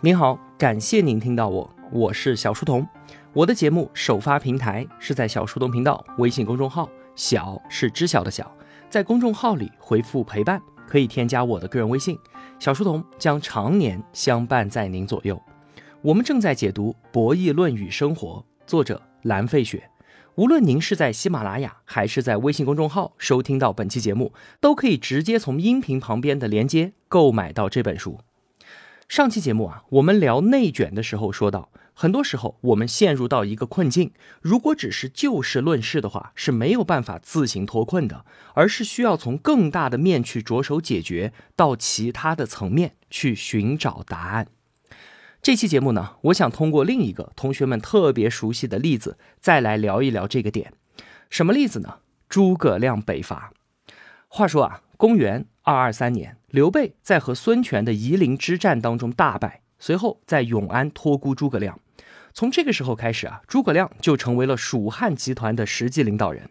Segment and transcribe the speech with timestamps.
[0.00, 2.86] 您好，感谢您听到我，我是小书童。
[3.32, 8.54] 我的节目首发平台是在小书童频道微信公众号，小是知晓的小，
[8.90, 12.18] 在公众号里回复陪伴，可以添加我的个人微信，
[12.58, 15.40] 小书童将常年相伴在您左右。
[16.02, 19.88] 我们正在解读《博弈论与生活》，作者蓝费雪。
[20.34, 28.18] 无论您是在喜马拉雅还是在微信公众号收听到本期节目，都可以直接从音频旁边的链接购买到这本书。
[29.08, 44.48] 上期节目啊，我们聊内卷的时候说到，很多时候我们陷入到一个困境，如果只是就事论事的话，是没有办法自行脱困的，而是需要从更大的面去着手解决，到其他的层面去寻找答案。
[45.42, 50.72] 这期节目呢，我想通过另一个同学们特别熟悉的例子，再来聊一聊这个点。
[51.28, 51.98] 什么例子呢？
[52.28, 53.52] 诸葛亮北伐。
[54.28, 56.38] 话说啊，公元二二三年。
[56.48, 61.78] 刘备在和孙权的夷陵之战当中大败，随后在永安托孤诸葛亮。
[62.32, 66.48] 从这个时候开始啊，诸葛亮就成为了蜀汉集团的实际领导人。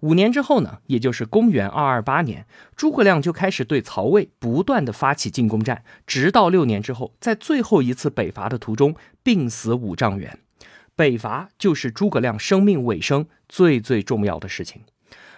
[0.00, 2.44] 五年之后呢，也就是公元二二八年，
[2.76, 10.38] 诸葛亮就开始对曹魏不断的发起进攻战，直到六年之后，在最后一次北伐的途中病死五丈原。
[10.94, 14.82] 北伐就是诸葛亮生命尾声最最重要的事情。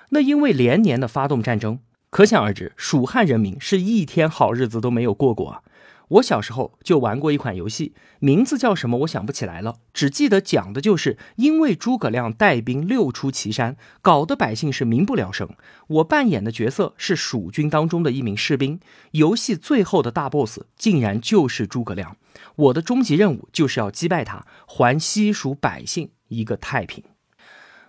[0.09, 1.79] 那因为连年的发动战争。
[2.11, 5.63] 可想而知，蜀汉人民是一天好日子都没有过过啊！
[6.09, 15.51] 我小时候就玩过一款游戏，名字叫什么我想不起来了，只记得讲的就是因为诸葛亮带兵六出祁山，搞得百姓是民不聊生。
[15.89, 22.17] 我扮演的角色是蜀军当中的一名士兵，游戏最后的大 boss 竟然就是诸葛亮，
[22.57, 27.05] 我的终极任务就是要击败他，还西蜀百姓一个太平。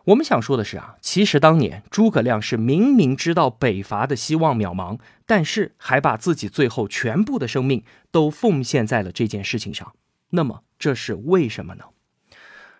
[0.10, 9.94] 我们想说的是啊，其实当年诸葛亮是明明知道北伐的希望渺茫，但是还把自己最后全部的生命都奉献在了这件事情上。
[10.32, 11.86] 那么这是为什么呢？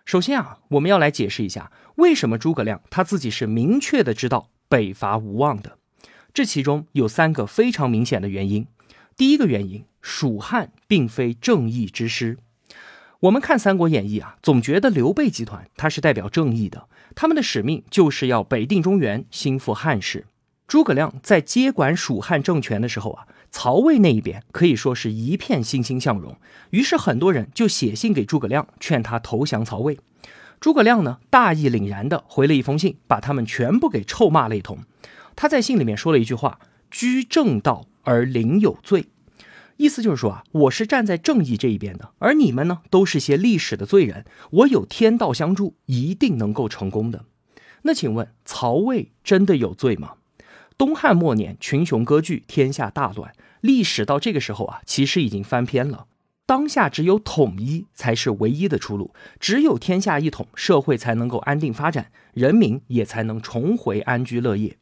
[0.04, 5.78] 首先啊，我们要来解释一下为什么诸葛亮他自己是明确的知道北伐无望的。
[6.34, 8.66] 这其中有三个非常明显的原因。
[9.16, 12.38] 第一个原因，蜀汉并非正义之师。
[13.20, 16.88] 我们看《三国演义》啊，总觉得刘备集团他是代表正义的。
[17.14, 20.24] 他们的使命就是要北定中原，兴复汉室。
[20.66, 26.38] 诸葛亮在接管蜀汉政权的时候啊，曹魏那一边可以说是一片欣欣向荣。
[26.70, 29.98] 于是很多人就写信给诸葛亮，劝他投降曹魏。
[30.58, 34.78] 诸葛亮呢，大义凛然的回了一封信，把他们全部给臭骂了一通。
[35.36, 36.58] 他在信里面说了一句话
[36.90, 39.08] ：“居正道而临有罪。”
[39.80, 44.26] 意思就是说啊，我是站在正义这一边的，而你们呢，都是些历史的罪人。
[44.50, 47.24] 我有天道相助，一定能够成功的。
[47.84, 50.16] 那请问，曹魏真的有罪吗？
[50.76, 53.32] 东汉末年，群雄割据，天下大乱。
[53.62, 56.04] 历史到这个时候啊，其实已经翻篇了。
[56.44, 64.76] 当下只有统一才是唯一的出路，只有天下一统，社会才能够安定发展，人民也才能重回安居乐业。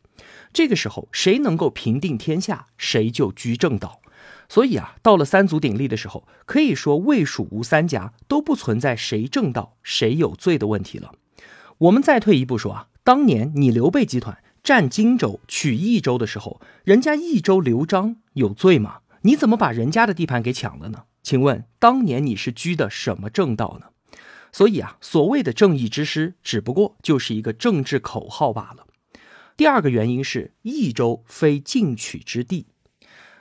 [0.53, 4.01] 这个时候，谁能够平定天下，谁就居正道。
[4.49, 11.13] 所以啊，到了三足鼎立的时候，可以说魏蜀吴三家都不存在谁正道谁有罪的问题了。
[11.79, 19.01] 我们再退一步说啊，当年你刘备集团占荆州、取益州的时候，人家益州刘璋有罪吗？
[19.23, 21.05] 你怎么把人家的地盘给抢了呢？
[21.23, 23.89] 请问当年你是居的什么正道呢？
[24.51, 28.87] 所以啊，所谓的正义之师，只不过就是一个政治口号罢了。
[29.59, 32.69] 第二个原因是益州非进取之地。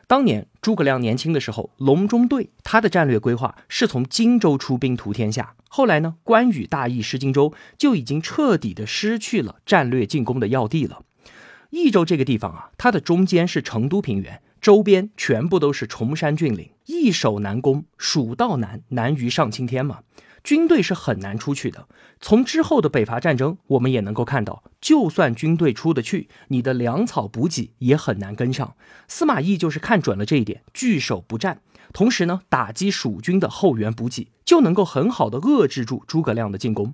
[0.07, 5.55] 当年诸葛亮年轻的时候，隆中对他的战略规划是从荆州出兵图天下。
[5.67, 11.03] 后来呢，关羽大意失荆州，就已经彻底的失去了战略进攻的要地了。
[11.71, 19.99] 益州这个地方啊，它的中间是成都平原，周边全部都是崇山峻岭，易守难攻，蜀道难，难于上青天嘛。
[20.47, 21.89] 军队是很难出去的。
[22.21, 28.75] 从之后的北伐战争，我们也能够看到，就算军队出得去，你的粮草补给也很难跟上。
[29.09, 31.59] 司马懿就是看准了这一点，据守不战，
[31.91, 36.93] 同时呢，打击蜀军的后援补给，就能够很好的遏制住诸葛亮的进攻。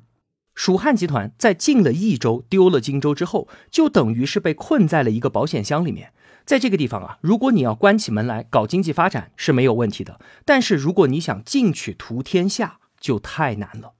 [0.55, 6.11] 蜀汉集团在进了益州、丢了荆州之后，就等于是被困在了一个保险箱里面。
[6.43, 13.93] 在这个地方啊，如果你要关起门来搞经济发展是没有问题的，但是如果你想进取图天下，就太难了。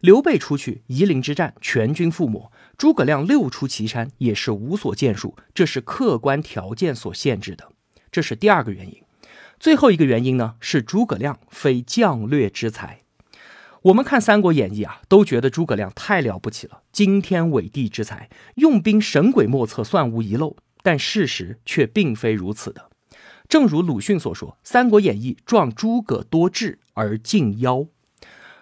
[0.00, 5.34] 刘备出去夷陵之战，全军覆没；诸葛亮六出祁山，也是无所建树。
[5.54, 7.70] 这是客观条件所限制的，
[8.12, 9.02] 这是第二个原因。
[9.58, 13.00] 最后一个原因呢，是诸葛亮非将略之才。
[13.84, 20.56] 我们看《三国演义》啊，都觉得诸葛亮太了不起了，惊天伟地之才，用兵神鬼莫测，算无遗漏。
[20.82, 22.90] 但事实却并非如此的。
[23.48, 27.86] 正如鲁迅所说，《三国演义》壮诸葛多智而近妖。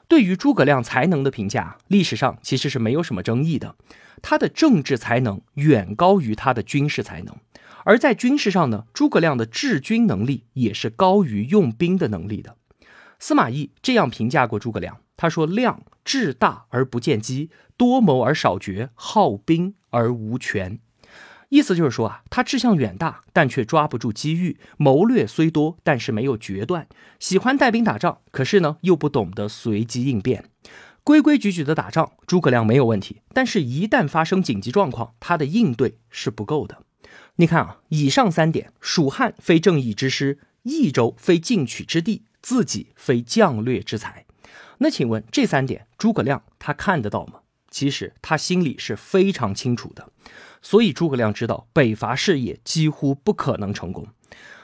[0.08, 3.76] 对于诸葛亮才能的评价，历史上其实是没有什么争议的。
[4.20, 7.34] 他的政治才能远高于他的军事才能，
[7.84, 12.56] 而在军事上呢，诸葛亮的治军能力也是高于用兵的能力的。
[13.18, 20.78] 司马懿这样评价过诸葛亮，他说：“亮志大而不见机，多谋而少决，好兵而无权。”
[21.52, 26.88] 意思就是说啊，他志向远大，但却抓不住机遇；谋略虽多，但是没有决断。
[27.20, 30.46] 喜欢带兵打仗，可是呢，又不懂得随机应变。
[31.04, 33.20] 规规矩矩的打仗，诸葛亮没有问题。
[33.34, 36.78] 但是，一旦发生紧急状况，他的应对是不够的。
[37.36, 44.24] 你看啊，以上三点：蜀汉非正义之师，益州非进取之地，自己非将略之才。
[44.78, 47.40] 那请问这三点，诸葛亮他看得到吗？
[47.72, 50.10] 其实他心里是非常清楚的。
[50.62, 54.06] 所以诸葛亮知道北伐事业几乎不可能成功，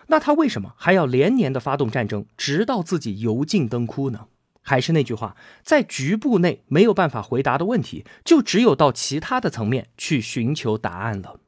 [0.07, 4.27] 那他为什么还要连年的发动战争，直到自己油尽灯枯呢？
[4.63, 5.35] 还是那句话，
[5.65, 11.41] 在局部内没有办法回答的问题，就只有到其他的层面去寻求答案了。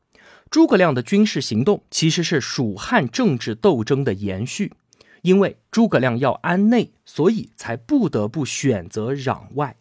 [0.51, 4.73] 诸葛亮的军事行动其实是蜀汉政治斗争的延续，
[5.23, 9.77] 因为诸葛亮要安内，所以才不得不选择攘外。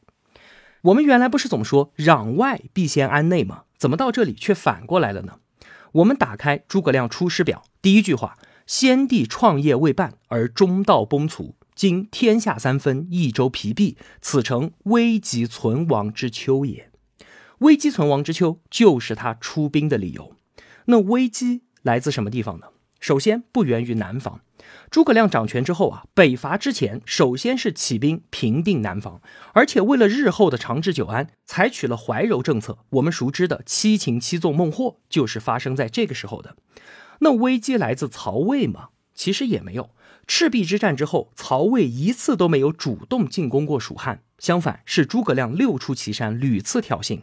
[0.84, 3.64] 我们原来不是总说攘外必先安内吗？
[3.78, 5.40] 怎么到这里却反过来了呢？
[5.94, 16.90] 我们打开诸葛亮《出师表》，第一句话：“先帝创业未半而中道崩殂，今天下三分，益州疲弊，此诚危急存亡之秋也。”
[17.60, 20.36] 危机存亡之秋就是他出兵的理由。
[20.86, 22.68] 那危机来自什么地方呢？
[23.02, 24.40] 首先不源于南方。
[24.89, 29.21] 诸葛亮掌权之后啊，北伐之前，首先是起兵平定南方，
[29.54, 32.80] 而且为了日后的长治久安，采取了怀柔政策。
[32.92, 36.56] 我们熟知的七擒七纵孟获，就是发生在这个时候的。
[37.19, 38.89] 那危机来自曹魏吗？
[39.13, 39.92] 其实也没有。
[40.25, 47.22] 赤壁之战之后，曹魏一次都没有主动进攻过蜀汉，相反是诸葛亮六出祁山，屡次挑衅。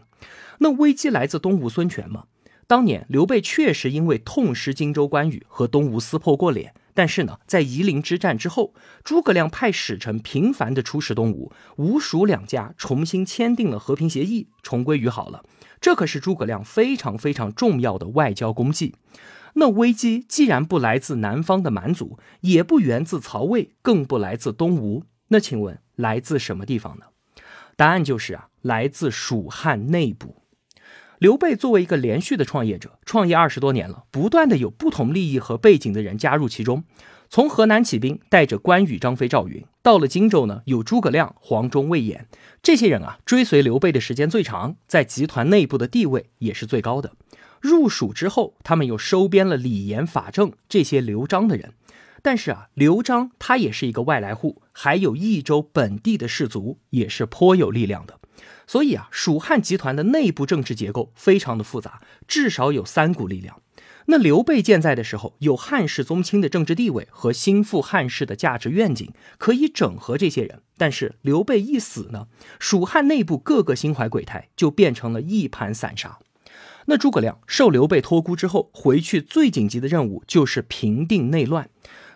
[0.58, 2.24] 那危机来自东吴孙权吗？
[2.66, 6.74] 当年刘备确实因为痛失荆州关羽，和东吴撕破过脸。
[6.96, 8.72] 但是呢，在夷陵之战之后，
[9.04, 15.44] 诸葛亮派使臣频繁的出使东吴，吴蜀两家重新签订了和平协议，重归于好了。
[15.78, 18.94] 这可是诸葛亮非常非常重要的外交功绩。
[19.58, 27.04] 那危机既然不来自南方的蛮族，也不源自曹魏，更不来自东吴，那请问来自什么地方呢？
[27.76, 30.45] 答案就是啊，来自蜀汉内部。
[31.18, 36.84] 刘备作为一个连续的创业者，创业二十多年了，不断的有不同利益和背景的人加入其中。
[37.28, 42.28] 从河南起兵，带着关羽、张飞、赵云，到了荆州呢，有诸葛亮、黄忠、魏延，
[42.62, 47.12] 这些人啊，追随刘备的时间最长，在集团内部的地位也是最高的。
[47.60, 51.72] 入蜀之后，他们又收编了李严、法正这些刘璋的人。
[52.22, 58.20] 但是啊，刘璋他也是一个外来户，还有益州本地的士族，也是颇有力量的。
[58.66, 63.60] 所以啊，蜀汉集团的内部政治结构非常的复杂，至少有三股力量。
[64.08, 70.62] 那刘备健在的时候，有汉室宗亲的政治地位和心腹汉室的价值愿景，可以整合这些人。
[70.76, 72.28] 但是刘备一死呢，
[72.60, 76.18] 蜀汉内部各个心怀鬼胎，就变成了一盘散沙。
[76.86, 81.68] 那诸葛亮受刘备托孤之后，回去最紧急的任务就是平定内乱。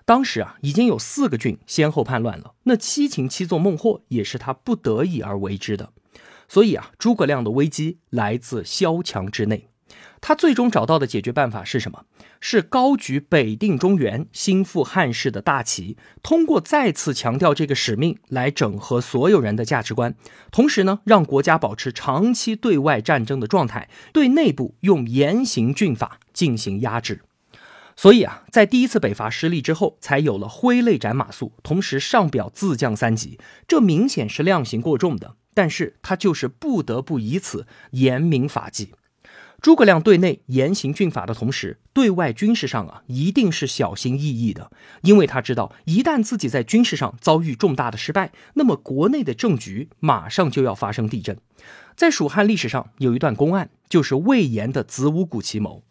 [0.05, 5.93] 当时啊，已经有四个郡先后叛乱了，那七擒七纵孟获也是他不得已而为之的。
[6.51, 9.69] 所以啊，诸葛亮的危机来自萧墙之内。
[10.21, 12.05] 他最终找到的解决办法是什么？
[12.41, 20.17] 是高举北定中原、兴复汉室的大旗，通过再次强调这个使命来整合所有人的价值观，
[20.51, 27.23] 同时呢，让国家保持长期对外战争的状态，对内部用严刑峻法进行压制。
[27.95, 33.39] 所以啊，在第一次北伐失利之后，才有了挥泪斩马谡，同时上表自降三级，
[33.69, 35.37] 这明显是量刑过重的。
[35.61, 38.95] 但是他就是不得不以此严明法纪。
[39.61, 51.37] 诸葛亮对内严刑峻法的同时，对外军事上啊，一定是小心翼翼的，因为他知道，一旦自己在军事上遭遇重大的失败，那么国内的政局马上就要发生地震。
[51.95, 55.85] 在蜀汉历史上有一段公案，就是魏延的子午谷奇谋。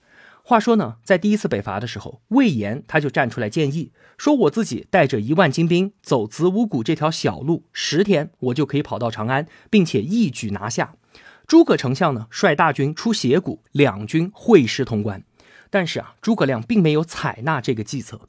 [0.49, 10.95] 话说呢，在第一次北伐的时候，魏延他就站出来建议说：“我自己带着一万精兵走子午谷这条小路，十天我就可以跑到长安，并且一举拿下。”
[11.45, 15.23] 诸葛丞相呢，率大军出斜谷，两军会师通关。
[15.69, 18.21] 但是啊，诸葛亮并没有采纳这个计策。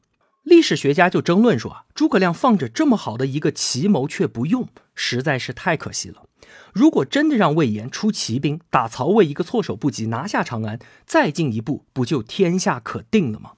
[0.43, 6.25] 历史学家就争论说啊，诸葛亮放着这么好的一个奇谋却不用，实在是太可惜了。
[6.73, 13.53] 如果真的让魏延出奇兵打曹魏一个措手不及，拿下长安，再进一步不就天下可定了吗？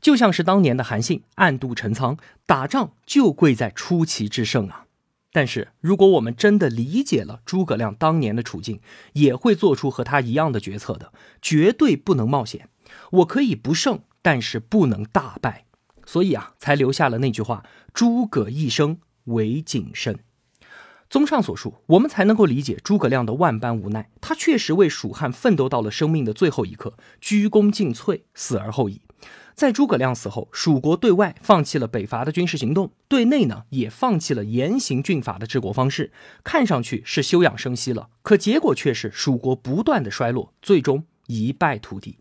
[0.00, 2.16] 就像是当年的韩信暗度陈仓，
[2.46, 4.84] 打仗就贵在出奇制胜啊。
[5.32, 8.80] 但是，如果我们真的理解了诸葛亮当年的处境，
[9.12, 12.68] 也会做出和他一样的决策的，绝对不能冒险。
[13.10, 15.66] 我可以不胜，但是不能大败。
[16.06, 20.20] 所以啊，才留下了那句话：“诸葛一生唯谨慎。”
[21.10, 24.10] 综上所述，我们才能够理解诸葛亮的万般无奈。
[24.20, 29.00] 他确实为蜀汉奋斗到了生命的最后一刻，鞠躬尽瘁，死而后已。
[29.54, 36.12] 在诸葛亮死后，蜀国对外放弃了北伐的军事行动，对内呢也放弃了严刑峻法的治国方式，
[36.44, 42.18] 看上去是休养生息了，可结果却是蜀国不断的衰落，最终一败涂地。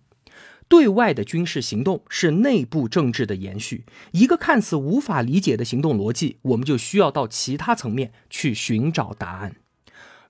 [0.69, 9.55] 对外的军事行动是内部政治的延续，一个看似无法理解的行动逻辑，我们就需要到其他层面去寻找答案。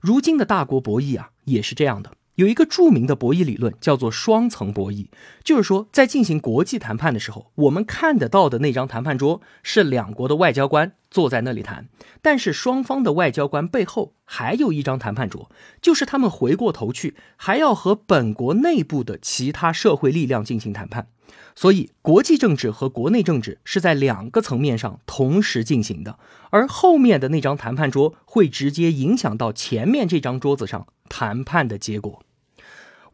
[0.00, 2.12] 如今的大国博弈啊，也是这样的。
[2.38, 5.08] 有一个著名的博弈理论，叫做双层博弈，
[5.42, 11.88] 就是说，在进行国际谈判的时候，我们看得到的那张谈判桌是两国的外交官坐在那里谈，
[12.22, 15.50] 但是双方的外交官背后还有一张谈判桌，
[15.82, 21.08] 就是他们回过头去还要和本国内部的其他社会力量进行谈判，
[21.56, 32.22] 所以国际政治和国内政治是在两个层面上同时进行的，而后面的那张谈判桌会直接影响到前面这张桌子上谈判的结果。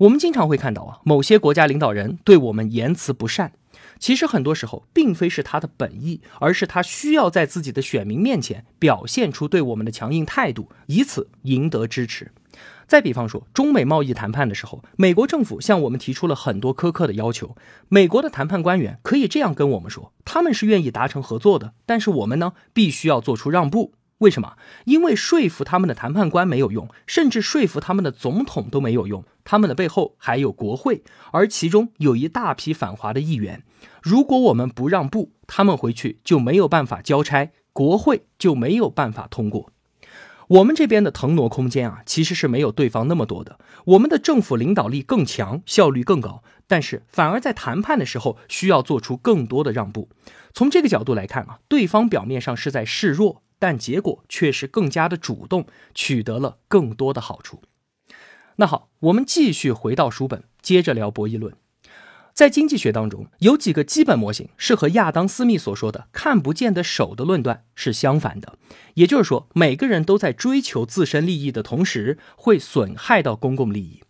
[0.04, 3.52] 我们经常会看到啊，某些国家领导人对我们言辞不善，
[3.99, 12.32] 其实很多时候并非是他的本意，而是他需要在自己的选民面前表现出对我们的强硬态度，以此赢得支持。
[12.87, 17.56] 再比方说，中美贸易谈判的时候，美国政府向我们提出了很多苛刻的要求，
[17.88, 23.94] 美国的谈判官员可以这样跟我们说，他们是愿意达成合作的，但是我们呢，必须要做出让步。
[24.18, 24.56] 为什么？
[24.84, 29.25] 因为说服他们的谈判官没有用，甚至说服他们的总统都没有用。
[29.54, 33.62] 他们的背后还有国会，而其中有一大批反华的议员。
[34.02, 39.70] 如果我们不让步，他们回去就没有办法交差，国会就没有办法通过。
[40.49, 43.61] 我们这边的腾挪空间啊，其实是没有对方那么多的。
[43.84, 50.08] 我们的政府领导力更强，效率更高，但是反而在谈判的时候需要做出更多的让步。
[50.52, 53.42] 从这个角度来看啊，对方表面上是在示弱。
[53.61, 57.62] 但结果却是更加的主动，取得了更多的好处。
[58.56, 61.54] 那好，我们继续回到书本，接着聊博弈论。
[62.32, 68.56] 在经济学当中，有几个基本模型是和亚当·斯密所说的“看不见的手”的论断是相反的。
[68.94, 74.02] 也就是说，每个人都在追求自身利益的同时，会损害到公共利益。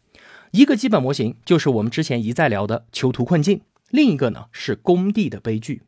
[0.51, 5.83] 一个基本模型就是我们之前一再聊的囚徒困境，另一个呢是工地的悲剧。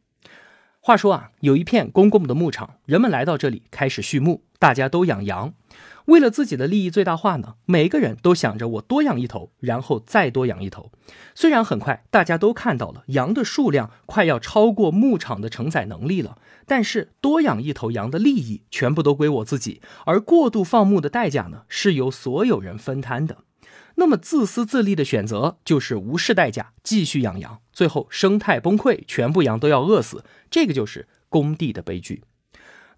[0.81, 5.53] 话说啊，有一片公共的牧场，人们来到这里开始畜牧，大家都养羊。
[6.07, 10.91] 为了自己的利益最大化呢，每个人都想着我多养一头，然后再多养一头。
[11.35, 23.39] 虽然很快大家都看到了羊的数量快要超过牧场的承载能力了，但是多养一头羊的利益全部都归我自己，而过度放牧的代价呢，是由所有人分摊的。
[23.97, 32.23] 那么自私自利的选择就是无视代价继续养羊，最后生态崩溃，全部羊都要饿死，这个就是工地的悲剧。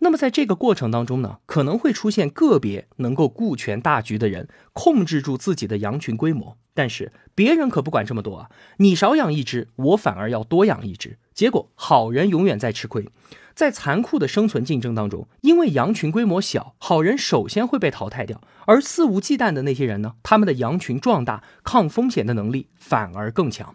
[0.01, 13.09] 那么在这个过程当中呢，可能会出现个别能够顾全大局的人，控制住自己的羊群规模，但是别人可不管这么多啊，你少养一只，我反而要多养一只，结果好人永远在吃亏。
[13.55, 23.75] 在残酷的生存竞争当中，因为羊群规模小，好人首先会被淘汰掉，而肆无忌惮的那些人呢，他们的羊群壮大，抗风险的能力反而更强。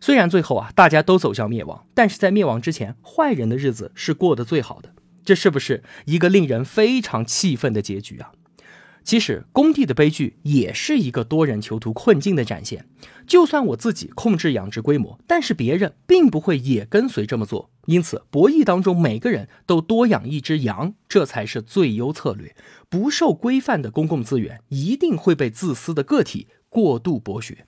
[0.00, 4.90] 虽然最后啊，大家都走向灭亡，但是在灭亡之前，坏人的日子是过得最好的。
[5.26, 8.30] 这是不是一个令人非常气愤的结局啊？
[9.02, 12.88] 其实，工地的悲剧也是一个多人囚徒困境的展现。
[13.24, 17.70] 就算我自己控制养殖规模，但是别人并不会也跟随这么做。
[17.86, 22.56] 因此，博弈当中每个人都多养一只羊，这才是最优策略。
[22.88, 27.66] 不受规范的公共资源一定会被自私的个体过度剥削。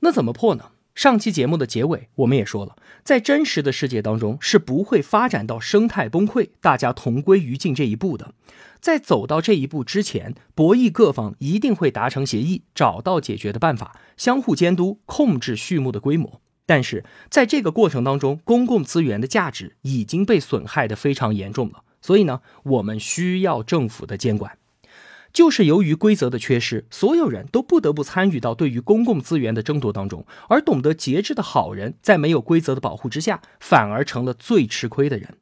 [0.00, 0.72] 那怎么破呢？
[0.94, 8.34] 上期节目的结尾，我们也说了，在真实的世界当中是不会发展到生态崩溃、大家同归于尽这一步的。
[8.80, 16.40] 在走到这一步之前，博弈各方一定会达成协议，找到解决的办法，相互监督，控制畜牧的规模。
[16.66, 21.82] 但是在这个过程当中，公共资源的价值已经被损害的非常严重了。
[22.00, 24.56] 所以呢，我们需要政府的监管。
[25.32, 35.36] 就是由于规则的缺失，所有人都不得不参与到对于公共资源的争夺当中，而懂得节制的好人，在没有规则的保护之下，反而成了最吃亏的人。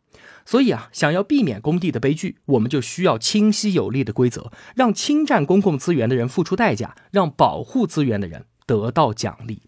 [0.45, 9.63] 所以啊，想要避免工地的悲剧，我们就需要清晰有力的规则，让侵占公共资源的人付出代价，让保护资源的人得到奖励。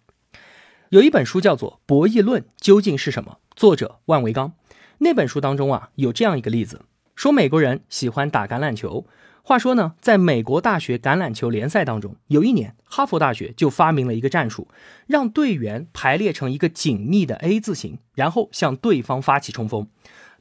[0.89, 4.55] 有一本书叫做《博弈论究竟是什么》，作者万维钢。
[4.99, 6.83] 那本书当中啊，有这样一个例子，
[7.15, 9.07] 说美国人喜欢打橄榄球。
[9.43, 14.69] 话说呢，在美国大学橄榄球联赛当中，有一年哈佛大学就发明了一个战术，
[15.07, 19.89] 让队员排列成一个紧密的 A 字形，然后向对方发起冲锋。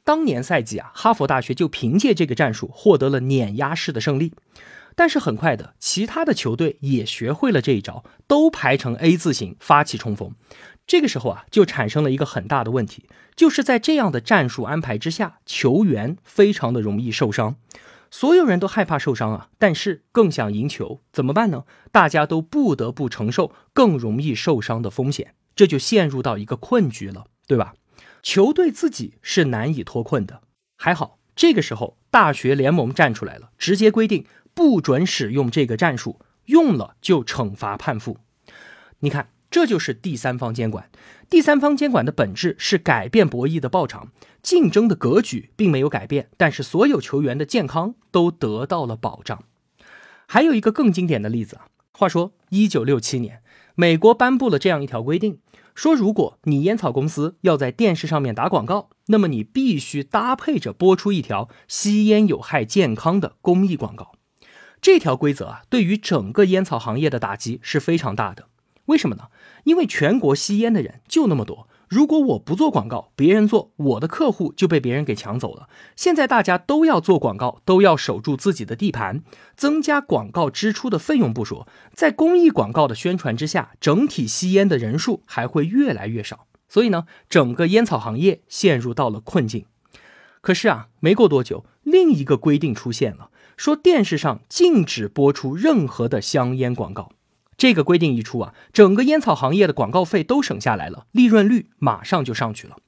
[0.04, 4.32] 当年赛季啊，哈佛大学就凭借这个战术获得了碾压式的胜利。
[4.96, 10.34] 但是很快的，其他的球队也学会了这一招，都排成 A 字形发起冲锋。
[10.86, 17.56] 这个时候啊，就产生了一个很大的问题，就是在这样的战术安排之下，球员非常的容易受伤。
[18.10, 21.64] 所有人都害怕受伤啊，但是更想赢球，怎么办呢？
[21.92, 27.74] 大家都不得不承受更容易受伤的风险，这就陷入到一个困局了，对吧？
[28.22, 30.42] 球队自己是难以脱困的，
[30.76, 38.18] 还好这个时候大学联盟站出来了，直接规定不准使用这个战术，用了就惩罚判负。
[39.00, 39.30] 你看。
[39.52, 40.88] 这就是第三方监管。
[41.28, 49.44] 第三方监管的本质是改变博弈的报偿，竞争的格局并没有改变，但是所有球员的健康都得到了保障。
[50.26, 53.42] 还有一个更经典的例子啊，话说一九六七年，
[53.74, 55.40] 美国颁布了这样一条规定，
[55.74, 64.12] 说如果你烟草公司要在电视上面打广告，那么你必须搭配着播出一条吸烟有害健康的公益广告。
[64.80, 68.46] 这条规则啊，对于整个烟草行业的打击是非常大的。
[68.86, 69.24] 为什么呢？
[69.64, 75.68] 因为全国吸烟的人就那么多，如果我不做广告，别人做，我的客户就被别人给抢走了。
[75.96, 79.24] 现在大家都要做广告，都要守住自己的地盘，
[79.56, 86.46] 增加广告支出的费用不说，在公益广告的宣传之下，整体吸烟的人数还会越来越少。
[86.68, 89.64] 所以呢，整个烟草行业陷入到了困境。
[90.40, 97.10] 可是啊，没过多久，另一个规定出现了，说电视上禁止播出任何的香烟广告。
[97.60, 102.78] 这个规定一出啊，整个烟草行业的广告费都省下来了，利润率马上就上去了。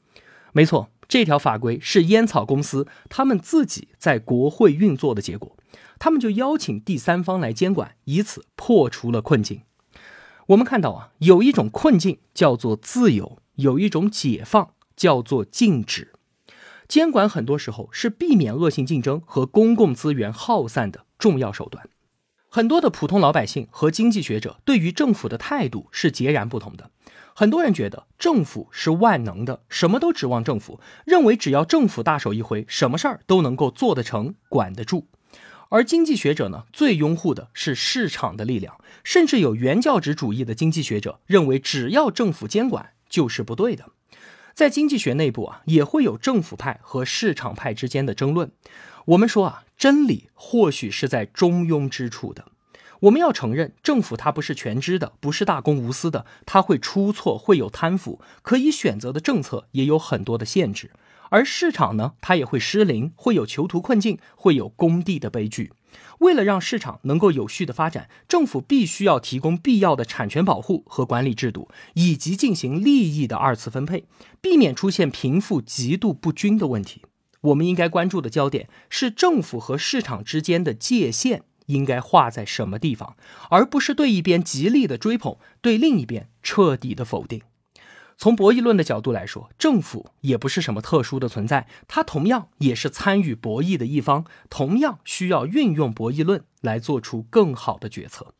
[0.52, 5.58] 没错，这条法规是烟草公司他们自己在国会运作的结果，
[5.98, 9.60] 他们就邀请第三方来监管，以此破除了困境。
[10.46, 16.14] 我们看到啊，有一种困境叫做自由，有一种解放叫做禁止。
[16.88, 21.86] 监管很多时候是避免恶性竞争和公共资源耗散的重要手段。
[22.54, 26.90] 很多的普通老百姓和经济学者对于政府的态度是截然不同的。
[27.32, 35.06] 很多人觉得政府是万能的，什么都指望政府，认为只要政府大手一挥，什么事儿都能够做得成、管得住。
[35.70, 43.86] 而经济学者呢，最拥护的是市场的力量，甚至有原教旨主义的经济学者认为，只要政府监管就是不对的。
[44.52, 48.52] 在经济学内部啊，也会有政府派和市场派之间的争论。
[49.06, 52.46] 我们说啊，真理或许是在中庸之处的。
[53.00, 60.92] 我们要承认，政府它不是全知的，不是大公无私的，它会出错，会有贪腐，可以选择的政策也有很多的限制。
[61.30, 65.72] 而市场呢，它也会失灵，会有囚徒困境，会有工地的悲剧。
[66.20, 74.04] 为了让市场能够有序的发展，政府必须要提供必要的产权保护和管理制度，以及进行利益的二次分配，
[74.40, 77.02] 避免出现贫富极度不均的问题。
[77.42, 83.16] 我们应该关注的焦点是政府和市场之间的界限应该画在什么地方，
[83.50, 87.42] 而不是对一边极力的追捧，对另一边彻底的否定。
[88.16, 98.34] 从博弈论的角度来说，政府也不是什么特殊的存在，它同样也是参与博弈的一方，同样需要运用博弈论来做出更好的决策。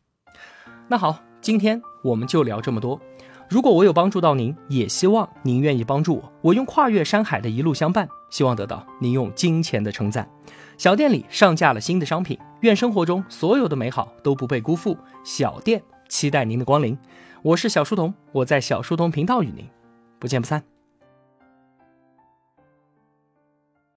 [0.87, 3.01] 那好，今天我们就聊这么多。
[3.49, 6.33] 如果我有帮助到您，也希望您愿意帮助我。
[6.41, 10.27] 我用跨越山海的一路相伴，希望得到您用金钱的称赞。
[10.75, 14.97] 小店里上架了新的商品，愿生活中所有的美好都不被辜负。
[15.23, 16.97] 小店期待您的光临。
[17.43, 19.69] 我是小书童，我在小书童频道与您
[20.17, 20.72] 不见不散。